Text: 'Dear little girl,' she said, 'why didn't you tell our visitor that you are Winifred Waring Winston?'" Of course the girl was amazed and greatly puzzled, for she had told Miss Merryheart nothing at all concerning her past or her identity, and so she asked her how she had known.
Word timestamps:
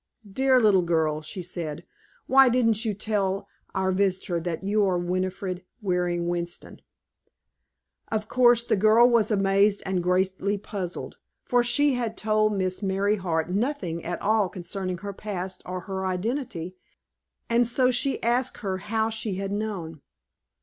'Dear 0.27 0.59
little 0.59 0.81
girl,' 0.81 1.21
she 1.21 1.43
said, 1.43 1.85
'why 2.25 2.49
didn't 2.49 2.83
you 2.85 2.95
tell 2.95 3.47
our 3.75 3.91
visitor 3.91 4.39
that 4.39 4.63
you 4.63 4.83
are 4.83 4.97
Winifred 4.97 5.63
Waring 5.79 6.27
Winston?'" 6.27 6.81
Of 8.11 8.27
course 8.27 8.63
the 8.63 8.75
girl 8.75 9.07
was 9.07 9.29
amazed 9.29 9.83
and 9.85 10.01
greatly 10.01 10.57
puzzled, 10.57 11.17
for 11.43 11.61
she 11.61 11.93
had 11.93 12.17
told 12.17 12.53
Miss 12.53 12.81
Merryheart 12.81 13.51
nothing 13.51 14.03
at 14.03 14.19
all 14.23 14.49
concerning 14.49 14.97
her 14.97 15.13
past 15.13 15.61
or 15.67 15.81
her 15.81 16.03
identity, 16.07 16.75
and 17.47 17.67
so 17.67 17.91
she 17.91 18.19
asked 18.23 18.61
her 18.61 18.79
how 18.79 19.11
she 19.11 19.35
had 19.35 19.51
known. 19.51 20.01